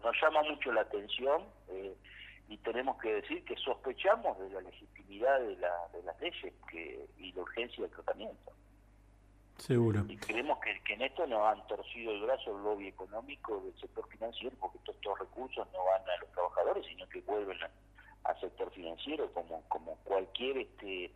nos, 0.03 0.22
llama 0.22 0.43
mucho 0.43 0.74
la 0.74 0.81
atención 0.81 1.43
eh, 1.69 1.96
y 2.50 2.57
tenemos 2.57 2.98
que 3.01 3.15
decir 3.15 3.43
que 3.46 3.55
sospechamos 3.55 4.38
de 4.39 4.50
la 4.50 4.62
legitimidad 4.62 5.39
de, 5.39 5.55
la, 5.57 5.74
de 5.93 6.03
las 6.03 6.19
leyes 6.19 6.53
que, 6.69 7.07
y 7.17 7.31
la 7.31 7.41
urgencia 7.41 7.84
del 7.84 7.91
tratamiento. 7.91 8.51
Seguro. 9.57 10.05
Y 10.07 10.17
creemos 10.17 10.59
que, 10.59 10.93
en 10.93 11.01
esto 11.01 11.25
nos 11.27 11.41
han 11.41 11.65
torcido 11.67 12.11
el 12.11 12.21
brazo 12.21 12.55
el 12.55 12.63
lobby 12.63 12.87
económico 12.87 13.59
del 13.61 13.77
sector 13.79 14.07
financiero, 14.07 14.55
porque 14.59 14.77
todos 14.79 14.95
estos 14.95 15.19
recursos 15.19 15.67
no 15.73 15.83
van 15.83 16.01
a 16.09 16.17
los 16.21 16.31
trabajadores, 16.31 16.85
sino 16.85 17.07
que 17.09 17.21
vuelven 17.21 17.57
al 18.23 18.39
sector 18.39 18.71
financiero, 18.71 19.31
como, 19.33 19.61
como 19.67 19.95
cualquier 20.03 20.57
este, 20.59 21.11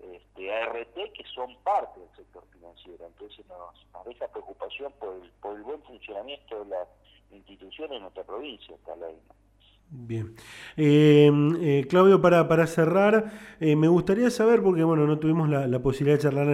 este 0.00 0.54
ART, 0.54 0.94
que 0.94 1.24
son 1.34 1.56
parte 1.62 2.00
del 2.00 2.16
sector 2.16 2.44
financiero. 2.52 3.06
Entonces 3.06 3.46
nos, 3.46 3.86
nos 3.92 4.04
deja 4.04 4.28
preocupación 4.28 4.92
por 5.00 5.14
el, 5.16 5.30
por 5.40 5.56
el 5.56 5.62
buen 5.62 5.82
funcionamiento 5.82 6.64
de 6.64 6.70
las 6.70 6.88
instituciones 7.30 7.96
en 7.96 8.02
nuestra 8.02 8.24
provincia, 8.24 8.74
esta 8.74 8.96
ley. 8.96 9.18
Bien. 9.94 10.32
Em, 10.74 11.54
eh, 11.60 11.86
Claudio, 11.86 12.22
para, 12.22 12.48
para 12.48 12.66
cerrar, 12.66 13.30
eh, 13.60 13.76
me 13.76 13.88
gustaría 13.88 14.30
saber, 14.30 14.62
porque 14.62 14.84
bueno, 14.84 15.06
no 15.06 15.18
tuvimos 15.18 15.50
la, 15.50 15.82
posibilidad 15.82 16.16
de 16.16 16.22
charlar 16.22 16.48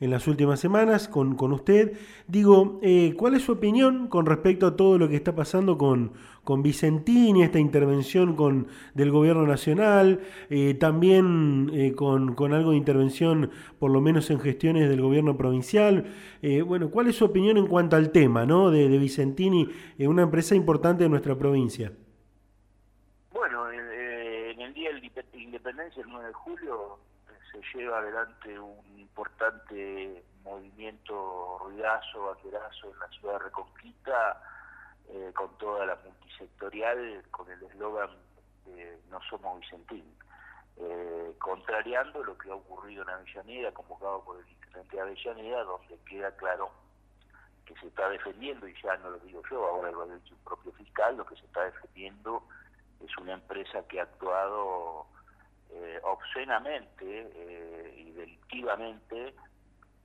en, 0.00 0.10
las 0.10 0.26
últimas 0.26 0.60
semanas 0.60 1.06
con, 1.06 1.34
con 1.34 1.52
usted, 1.52 1.92
digo, 2.26 2.80
eh, 2.82 3.12
¿cuál 3.18 3.34
es 3.34 3.42
su 3.42 3.52
opinión 3.52 4.08
con 4.08 4.24
respecto 4.24 4.66
a 4.66 4.76
todo 4.76 4.96
lo 4.96 5.10
que 5.10 5.16
está 5.16 5.34
pasando 5.34 5.76
con, 5.76 6.12
con 6.42 6.62
Vicentini, 6.62 7.42
esta 7.42 7.58
intervención 7.58 8.34
con, 8.34 8.68
del 8.94 9.10
gobierno 9.10 9.46
nacional, 9.46 10.20
también 10.78 11.92
con, 11.96 12.34
con, 12.34 12.54
algo 12.54 12.70
de 12.70 12.78
intervención, 12.78 13.50
por 13.78 13.90
lo 13.90 14.00
menos 14.00 14.30
en 14.30 14.40
gestiones 14.40 14.88
del 14.88 15.02
gobierno 15.02 15.36
provincial? 15.36 16.06
bueno, 16.66 16.90
¿cuál 16.90 17.08
es 17.08 17.16
su 17.16 17.26
opinión 17.26 17.58
en 17.58 17.66
cuanto 17.66 17.96
al 17.96 18.10
tema 18.10 18.46
¿no? 18.46 18.70
de, 18.70 18.88
de 18.88 18.98
Vicentini, 18.98 19.68
una 19.98 20.22
empresa 20.22 20.54
importante 20.54 21.04
de 21.04 21.10
nuestra 21.10 21.36
provincia? 21.36 21.92
El 25.32 26.08
9 26.08 26.26
de 26.26 26.32
julio 26.32 26.98
se 27.50 27.60
lleva 27.74 27.98
adelante 27.98 28.58
un 28.58 28.98
importante 28.98 30.24
movimiento 30.42 31.58
ruidazo, 31.64 32.26
banderazo 32.26 32.92
en 32.92 32.98
la 32.98 33.08
ciudad 33.08 33.32
de 33.34 33.38
Reconquista, 33.40 34.42
eh, 35.08 35.32
con 35.34 35.56
toda 35.58 35.86
la 35.86 35.96
multisectorial, 35.96 37.24
con 37.30 37.50
el 37.50 37.62
eslogan 37.64 38.10
No 39.10 39.20
somos 39.28 39.60
Vicentín, 39.60 40.04
eh, 40.76 41.34
contrariando 41.40 42.22
lo 42.22 42.38
que 42.38 42.50
ha 42.50 42.54
ocurrido 42.54 43.02
en 43.02 43.10
Avellaneda, 43.10 43.72
convocado 43.72 44.22
por 44.24 44.38
el 44.38 44.48
intendente 44.48 44.96
de 44.96 45.02
Avellaneda, 45.02 45.64
donde 45.64 45.98
queda 46.08 46.30
claro 46.36 46.70
que 47.66 47.74
se 47.80 47.88
está 47.88 48.08
defendiendo, 48.08 48.68
y 48.68 48.74
ya 48.80 48.96
no 48.98 49.10
lo 49.10 49.18
digo 49.18 49.42
yo, 49.50 49.66
ahora 49.66 49.90
lo 49.90 50.02
ha 50.02 50.06
dicho 50.06 50.34
un 50.34 50.44
propio 50.44 50.72
fiscal, 50.72 51.16
lo 51.16 51.26
que 51.26 51.36
se 51.36 51.44
está 51.46 51.64
defendiendo 51.64 52.44
es 53.04 53.16
una 53.18 53.32
empresa 53.32 53.82
que 53.88 53.98
ha 53.98 54.04
actuado 54.04 55.06
eh, 55.72 56.00
obscenamente 56.02 57.04
eh, 57.04 57.94
y 57.96 58.12
delictivamente 58.12 59.34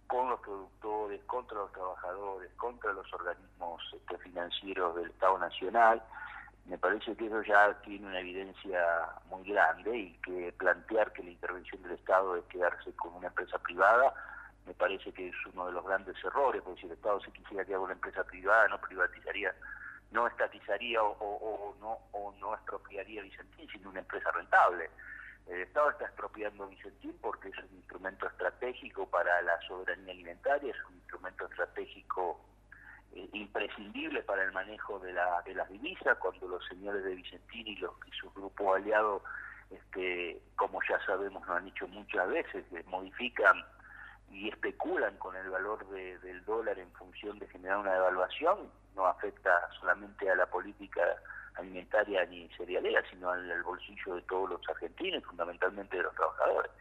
con 0.07 0.29
los 0.29 0.39
productores, 0.39 1.22
contra 1.25 1.57
los 1.57 1.72
trabajadores, 1.72 2.51
contra 2.57 2.93
los 2.93 3.12
organismos 3.13 3.81
este, 3.93 4.17
financieros 4.19 4.95
del 4.95 5.10
Estado 5.10 5.38
Nacional. 5.39 6.01
Me 6.65 6.77
parece 6.77 7.15
que 7.15 7.27
eso 7.27 7.41
ya 7.43 7.74
tiene 7.81 8.07
una 8.07 8.19
evidencia 8.19 8.81
muy 9.29 9.43
grande 9.50 9.98
y 9.98 10.13
que 10.24 10.53
plantear 10.57 11.12
que 11.13 11.24
la 11.24 11.31
intervención 11.31 11.81
del 11.84 11.93
Estado 11.93 12.36
es 12.38 12.43
quedarse 12.45 12.91
con 12.93 13.13
una 13.13 13.27
empresa 13.27 13.57
privada 13.60 14.13
me 14.65 14.74
parece 14.74 15.12
que 15.13 15.27
es 15.27 15.36
uno 15.53 15.67
de 15.67 15.74
los 15.74 15.86
grandes 15.86 16.15
errores, 16.24 16.62
porque 16.63 16.81
si 16.81 16.88
el 16.88 16.93
Estado 16.93 17.19
se 17.22 17.31
quisiera 17.31 17.63
quedar 17.63 17.77
con 17.77 17.86
una 17.86 17.93
empresa 17.93 18.24
privada 18.24 18.67
no 18.67 18.79
privatizaría, 18.81 19.53
no 20.12 20.27
estatizaría 20.27 21.03
o, 21.03 21.75
no, 21.79 22.00
o 22.12 22.34
no 22.39 22.53
expropiaría 22.55 23.22
Vicentín, 23.22 23.69
sino 23.69 23.89
una 23.89 24.00
empresa 24.00 24.31
rentable. 24.31 24.89
El 25.48 25.62
Estado 25.62 25.92
está 25.92 26.06
expropiando 26.06 26.68
Vicentín 26.68 27.16
porque 27.22 27.50
es 27.50 27.58
un 27.58 27.78
instrumento 27.78 28.28
estratégico 28.28 29.08
para 29.08 29.42
la 29.44 29.60
soberanía 29.68 30.14
alimentaria, 30.14 30.72
es 30.72 30.86
un 30.90 30.96
instrumento 30.96 31.46
estratégico 31.46 32.40
eh, 33.14 33.30
imprescindible 33.34 34.24
para 34.24 34.44
el 34.44 34.52
manejo 34.52 35.00
de, 35.00 35.14
la, 35.14 35.42
de 35.44 35.54
las 35.54 35.70
divisas, 35.70 36.18
cuando 36.18 36.48
los 36.48 36.66
señores 36.66 37.04
de 37.04 37.16
Vicentini 37.16 37.72
y, 37.72 37.75
los, 37.78 37.94
y 38.08 38.12
su 38.12 38.32
grupo 38.32 38.74
aliado, 38.74 39.24
este, 39.70 40.42
como 40.56 40.80
ya 40.90 41.00
sabemos, 41.06 41.46
lo 41.48 41.54
han 41.54 41.68
hecho 41.68 41.88
muchas 41.88 42.28
veces, 42.28 42.66
modifican 42.88 43.64
y 44.32 44.50
especulan 44.50 45.16
con 45.18 45.36
el 45.36 45.50
valor 45.50 45.88
del 45.88 46.44
dólar 46.46 46.80
en 46.80 46.92
función 46.94 47.38
de 47.40 47.48
generar 47.48 47.78
una 47.78 47.94
devaluación, 47.94 48.72
no 48.96 49.06
afecta 49.06 49.70
solamente 49.80 50.30
a 50.30 50.36
la 50.36 50.48
política 50.48 51.02
alimentaria 51.57 52.25
ni 52.25 52.47
cerealera, 52.50 53.03
sino 53.09 53.29
al, 53.29 53.63
bolsillo 53.63 54.15
de 54.15 54.21
todos 54.24 54.50
los 54.50 54.69
argentinos, 54.69 55.24
fundamentalmente 55.24 55.97
de 55.97 56.03
los 56.03 56.15
trabajadores. 56.15 56.71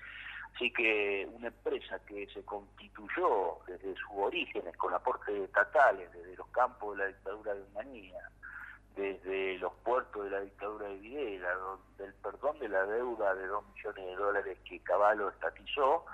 Así 0.54 0.70
que 0.72 1.28
una 1.32 1.48
empresa 1.48 1.98
que 2.06 2.26
se 2.28 2.44
constituyó 2.44 3.58
desde 3.66 3.94
sus 3.96 4.10
orígenes 4.16 4.76
con 4.76 4.94
aportes 4.94 5.34
estatales, 5.34 6.12
desde 6.12 6.36
los 6.36 6.46
campos 6.48 6.96
de 6.96 7.04
la 7.04 7.08
dictadura 7.08 7.54
de 7.54 7.62
Humanía, 7.62 8.30
desde 8.94 9.58
los 9.58 9.72
puertos 9.82 10.24
de 10.24 10.30
la 10.30 10.40
dictadura 10.40 10.86
de 10.86 10.96
Videla, 10.98 11.56
del 11.98 12.14
perdón 12.14 12.58
de 12.60 12.68
la 12.68 12.84
deuda 12.86 13.34
de 13.34 13.46
dos 13.48 13.64
millones 13.74 14.06
de 14.06 14.14
dólares 14.14 14.58
que 14.64 14.78
Caballo 14.80 15.28
estatizó, 15.30 16.04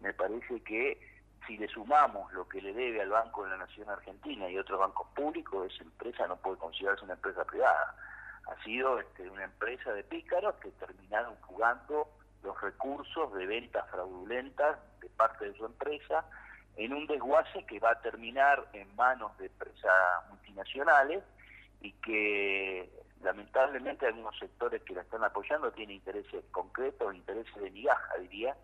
me 0.00 0.12
parece 0.12 0.60
que 0.62 1.13
si 1.46 1.56
le 1.56 1.68
sumamos 1.68 2.32
lo 2.32 2.48
que 2.48 2.60
le 2.60 2.72
debe 2.72 3.02
al 3.02 3.10
Banco 3.10 3.44
de 3.44 3.50
la 3.50 3.58
Nación 3.58 3.88
Argentina 3.88 4.48
y 4.48 4.58
otros 4.58 4.78
bancos 4.78 5.06
públicos, 5.14 5.72
esa 5.72 5.84
empresa 5.84 6.26
no 6.26 6.36
puede 6.36 6.58
considerarse 6.58 7.04
una 7.04 7.14
empresa 7.14 7.44
privada. 7.44 7.94
Ha 8.46 8.62
sido 8.62 8.98
este, 8.98 9.28
una 9.28 9.44
empresa 9.44 9.92
de 9.92 10.04
pícaros 10.04 10.54
que 10.56 10.70
terminaron 10.72 11.34
jugando 11.42 12.08
los 12.42 12.60
recursos 12.60 13.32
de 13.34 13.46
ventas 13.46 13.88
fraudulentas 13.90 14.78
de 15.00 15.08
parte 15.10 15.46
de 15.46 15.56
su 15.56 15.64
empresa 15.64 16.24
en 16.76 16.92
un 16.92 17.06
desguace 17.06 17.64
que 17.66 17.78
va 17.78 17.92
a 17.92 18.00
terminar 18.00 18.66
en 18.72 18.94
manos 18.96 19.36
de 19.38 19.46
empresas 19.46 19.92
multinacionales 20.28 21.22
y 21.80 21.92
que 21.92 22.90
lamentablemente 23.22 24.06
algunos 24.06 24.38
sectores 24.38 24.82
que 24.82 24.94
la 24.94 25.02
están 25.02 25.24
apoyando 25.24 25.72
tienen 25.72 25.96
intereses 25.96 26.44
concretos, 26.50 27.14
intereses 27.14 27.54
de 27.54 27.70
migaja, 27.70 28.18
diría, 28.18 28.56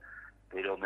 pero 0.50 0.76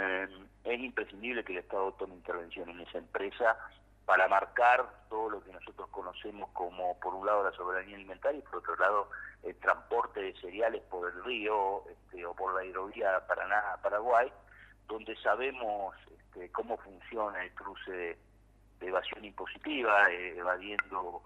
es 0.64 0.80
imprescindible 0.80 1.44
que 1.44 1.52
el 1.52 1.58
Estado 1.60 1.92
tome 1.92 2.14
intervención 2.14 2.68
en 2.68 2.80
esa 2.80 2.98
empresa 2.98 3.56
para 4.04 4.28
marcar 4.28 4.86
todo 5.08 5.30
lo 5.30 5.42
que 5.42 5.52
nosotros 5.52 5.88
conocemos 5.88 6.50
como, 6.52 6.98
por 7.00 7.14
un 7.14 7.26
lado, 7.26 7.44
la 7.44 7.52
soberanía 7.52 7.96
alimentaria 7.96 8.38
y 8.38 8.42
por 8.42 8.56
otro 8.56 8.76
lado, 8.76 9.08
el 9.42 9.54
transporte 9.56 10.20
de 10.20 10.34
cereales 10.40 10.82
por 10.90 11.10
el 11.10 11.24
río 11.24 11.82
este, 11.88 12.24
o 12.26 12.34
por 12.34 12.54
la 12.54 12.64
hidrovía 12.64 13.26
Paraná-Paraguay, 13.26 14.30
donde 14.88 15.16
sabemos 15.16 15.96
este, 16.18 16.52
cómo 16.52 16.76
funciona 16.78 17.42
el 17.42 17.52
cruce 17.54 17.90
de, 17.90 18.18
evasión 18.82 19.24
impositiva, 19.24 20.10
eh, 20.10 20.36
evadiendo 20.36 21.22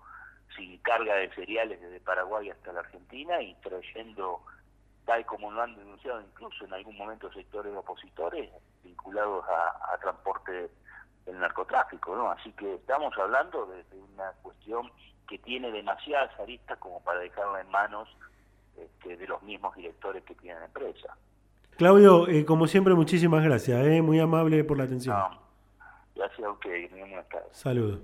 sin 0.54 0.78
carga 0.78 1.16
de 1.16 1.34
cereales 1.34 1.80
desde 1.80 1.98
Paraguay 1.98 2.50
hasta 2.50 2.72
la 2.72 2.80
Argentina 2.80 3.42
y 3.42 3.54
trayendo 3.56 4.42
tal 5.08 5.24
como 5.24 5.50
lo 5.50 5.62
han 5.62 5.74
denunciado 5.74 6.20
incluso 6.20 6.66
en 6.66 6.74
algún 6.74 6.94
momento 6.98 7.32
sectores 7.32 7.74
opositores 7.74 8.50
vinculados 8.84 9.42
a, 9.48 9.96
transporte 9.96 10.70
del 11.24 11.40
narcotráfico, 11.40 12.14
¿no? 12.14 12.30
Así 12.30 12.52
que 12.52 12.74
estamos 12.74 13.14
hablando 13.18 13.64
de, 13.66 13.84
una 14.14 14.30
cuestión 14.42 14.92
que 15.26 15.38
tiene 15.38 15.72
demasiadas 15.72 16.30
aristas 16.38 16.76
como 16.78 17.00
para 17.00 17.20
dejarla 17.20 17.62
en 17.62 17.70
manos 17.70 18.06
este, 18.76 19.16
de 19.16 19.26
los 19.26 19.42
mismos 19.44 19.74
directores 19.76 20.22
que 20.24 20.34
tienen 20.34 20.62
empresa. 20.62 21.16
Claudio, 21.78 22.28
eh, 22.28 22.44
como 22.44 22.66
siempre, 22.66 22.92
muchísimas 22.92 23.42
gracias, 23.42 23.86
¿eh? 23.86 24.02
muy 24.02 24.20
amable 24.20 24.62
por 24.62 24.76
la 24.76 24.84
atención. 24.84 25.16
gracias 26.14 26.46
a 26.46 26.50
usted, 26.50 26.90
muy 26.90 27.00
buenas 27.00 27.26
Saludos. 27.52 28.00